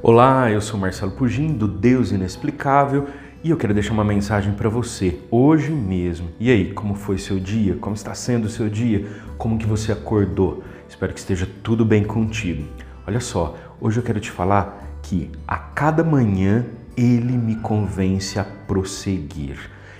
Olá, 0.00 0.48
eu 0.48 0.60
sou 0.60 0.78
Marcelo 0.78 1.10
Pugin 1.10 1.54
do 1.54 1.66
Deus 1.66 2.12
Inexplicável 2.12 3.08
e 3.42 3.50
eu 3.50 3.56
quero 3.56 3.74
deixar 3.74 3.92
uma 3.92 4.04
mensagem 4.04 4.52
para 4.52 4.68
você 4.68 5.18
hoje 5.28 5.72
mesmo. 5.72 6.28
E 6.38 6.52
aí, 6.52 6.72
como 6.72 6.94
foi 6.94 7.18
seu 7.18 7.40
dia? 7.40 7.74
Como 7.74 7.96
está 7.96 8.14
sendo 8.14 8.44
o 8.44 8.48
seu 8.48 8.70
dia? 8.70 9.08
Como 9.36 9.58
que 9.58 9.66
você 9.66 9.90
acordou? 9.90 10.62
Espero 10.88 11.12
que 11.12 11.18
esteja 11.18 11.48
tudo 11.64 11.84
bem 11.84 12.04
contigo. 12.04 12.62
Olha 13.08 13.18
só, 13.18 13.56
hoje 13.80 13.98
eu 13.98 14.04
quero 14.04 14.20
te 14.20 14.30
falar 14.30 15.00
que 15.02 15.32
a 15.48 15.56
cada 15.56 16.04
manhã 16.04 16.64
ele 16.96 17.36
me 17.36 17.56
convence 17.56 18.38
a 18.38 18.44
prosseguir. 18.44 19.58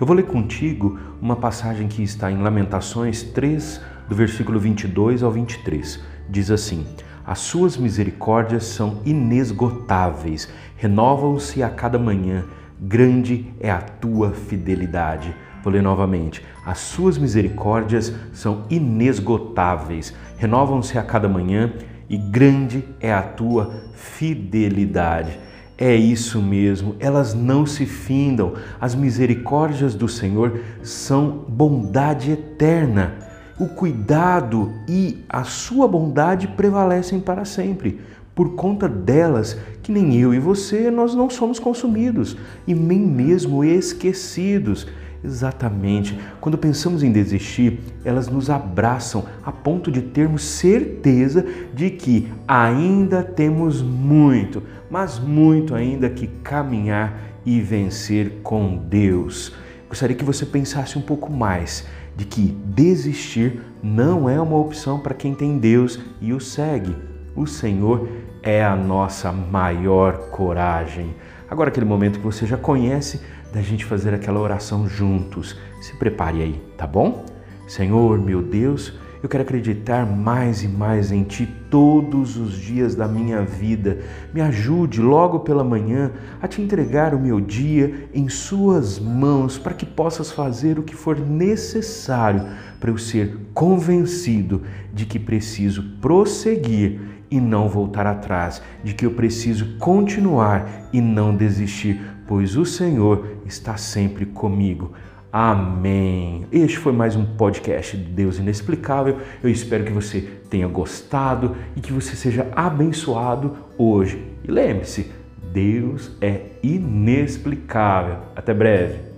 Eu 0.00 0.06
vou 0.06 0.14
ler 0.14 0.26
contigo 0.26 1.00
uma 1.20 1.34
passagem 1.34 1.88
que 1.88 2.00
está 2.00 2.30
em 2.30 2.40
Lamentações 2.40 3.24
3, 3.24 3.80
do 4.08 4.14
versículo 4.14 4.60
22 4.60 5.24
ao 5.24 5.32
23. 5.32 6.00
Diz 6.28 6.48
assim: 6.48 6.86
as 7.26 7.38
suas 7.40 7.76
misericórdias 7.76 8.64
são 8.64 9.00
inesgotáveis, 9.04 10.48
renovam-se 10.76 11.62
a 11.62 11.68
cada 11.68 11.98
manhã. 11.98 12.44
Grande 12.80 13.52
é 13.60 13.70
a 13.70 13.80
tua 13.80 14.30
fidelidade. 14.30 15.34
Vou 15.62 15.72
ler 15.72 15.82
novamente. 15.82 16.42
As 16.64 16.78
suas 16.78 17.18
misericórdias 17.18 18.12
são 18.32 18.64
inesgotáveis, 18.70 20.14
renovam-se 20.38 20.98
a 20.98 21.02
cada 21.02 21.28
manhã 21.28 21.72
e 22.08 22.16
grande 22.16 22.84
é 23.00 23.12
a 23.12 23.22
tua 23.22 23.70
fidelidade. 23.94 25.38
É 25.76 25.94
isso 25.94 26.42
mesmo, 26.42 26.96
elas 26.98 27.34
não 27.34 27.64
se 27.64 27.86
findam. 27.86 28.54
As 28.80 28.94
misericórdias 28.94 29.94
do 29.94 30.08
Senhor 30.08 30.60
são 30.82 31.44
bondade 31.48 32.32
eterna 32.32 33.29
o 33.60 33.68
cuidado 33.68 34.72
e 34.88 35.18
a 35.28 35.44
sua 35.44 35.86
bondade 35.86 36.48
prevalecem 36.48 37.20
para 37.20 37.44
sempre. 37.44 38.00
Por 38.34 38.54
conta 38.54 38.88
delas, 38.88 39.58
que 39.82 39.92
nem 39.92 40.16
eu 40.16 40.32
e 40.32 40.38
você, 40.38 40.90
nós 40.90 41.14
não 41.14 41.28
somos 41.28 41.58
consumidos 41.58 42.38
e 42.66 42.74
nem 42.74 42.98
mesmo 42.98 43.62
esquecidos. 43.62 44.86
Exatamente. 45.22 46.18
Quando 46.40 46.56
pensamos 46.56 47.02
em 47.02 47.12
desistir, 47.12 47.80
elas 48.02 48.28
nos 48.28 48.48
abraçam 48.48 49.26
a 49.44 49.52
ponto 49.52 49.90
de 49.90 50.00
termos 50.00 50.42
certeza 50.42 51.44
de 51.74 51.90
que 51.90 52.32
ainda 52.48 53.22
temos 53.22 53.82
muito, 53.82 54.62
mas 54.90 55.18
muito 55.18 55.74
ainda 55.74 56.08
que 56.08 56.26
caminhar 56.26 57.14
e 57.44 57.60
vencer 57.60 58.40
com 58.42 58.78
Deus. 58.88 59.52
Gostaria 59.86 60.16
que 60.16 60.24
você 60.24 60.46
pensasse 60.46 60.96
um 60.96 61.02
pouco 61.02 61.30
mais 61.30 61.84
de 62.16 62.24
que 62.24 62.42
desistir 62.64 63.62
não 63.82 64.28
é 64.28 64.40
uma 64.40 64.56
opção 64.56 64.98
para 64.98 65.14
quem 65.14 65.34
tem 65.34 65.58
Deus 65.58 65.98
e 66.20 66.32
o 66.32 66.40
segue. 66.40 66.94
O 67.34 67.46
Senhor 67.46 68.08
é 68.42 68.64
a 68.64 68.74
nossa 68.76 69.32
maior 69.32 70.30
coragem. 70.30 71.14
Agora, 71.48 71.70
aquele 71.70 71.86
momento 71.86 72.18
que 72.18 72.24
você 72.24 72.46
já 72.46 72.56
conhece, 72.56 73.20
da 73.52 73.60
gente 73.60 73.84
fazer 73.84 74.14
aquela 74.14 74.40
oração 74.40 74.88
juntos. 74.88 75.56
Se 75.80 75.96
prepare 75.96 76.42
aí, 76.42 76.62
tá 76.76 76.86
bom? 76.86 77.24
Senhor, 77.66 78.18
meu 78.18 78.42
Deus, 78.42 78.92
eu 79.22 79.28
quero 79.28 79.42
acreditar 79.42 80.06
mais 80.06 80.62
e 80.62 80.68
mais 80.68 81.12
em 81.12 81.22
Ti 81.24 81.46
todos 81.68 82.36
os 82.36 82.54
dias 82.54 82.94
da 82.94 83.06
minha 83.06 83.42
vida. 83.42 83.98
Me 84.32 84.40
ajude 84.40 85.00
logo 85.00 85.40
pela 85.40 85.62
manhã 85.62 86.10
a 86.40 86.48
te 86.48 86.62
entregar 86.62 87.14
o 87.14 87.20
meu 87.20 87.40
dia 87.40 88.08
em 88.14 88.28
Suas 88.28 88.98
mãos 88.98 89.58
para 89.58 89.74
que 89.74 89.84
possas 89.84 90.30
fazer 90.32 90.78
o 90.78 90.82
que 90.82 90.96
for 90.96 91.18
necessário 91.18 92.46
para 92.80 92.90
eu 92.90 92.96
ser 92.96 93.36
convencido 93.52 94.62
de 94.92 95.04
que 95.04 95.18
preciso 95.18 95.82
prosseguir 96.00 97.00
e 97.30 97.40
não 97.40 97.68
voltar 97.68 98.06
atrás, 98.06 98.60
de 98.82 98.92
que 98.94 99.06
eu 99.06 99.12
preciso 99.12 99.76
continuar 99.78 100.88
e 100.92 101.00
não 101.00 101.36
desistir, 101.36 102.00
pois 102.26 102.56
o 102.56 102.64
Senhor 102.64 103.36
está 103.46 103.76
sempre 103.76 104.26
comigo. 104.26 104.92
Amém. 105.32 106.44
Este 106.50 106.76
foi 106.76 106.92
mais 106.92 107.14
um 107.14 107.24
podcast 107.24 107.96
de 107.96 108.02
Deus 108.02 108.38
Inexplicável. 108.38 109.18
Eu 109.40 109.48
espero 109.48 109.84
que 109.84 109.92
você 109.92 110.22
tenha 110.50 110.66
gostado 110.66 111.56
e 111.76 111.80
que 111.80 111.92
você 111.92 112.16
seja 112.16 112.48
abençoado 112.54 113.56
hoje. 113.78 114.24
E 114.42 114.50
lembre-se, 114.50 115.12
Deus 115.52 116.10
é 116.20 116.46
inexplicável. 116.64 118.16
Até 118.34 118.52
breve. 118.52 119.09